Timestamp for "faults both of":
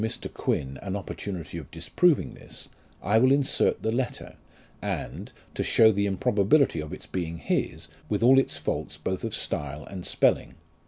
8.57-9.35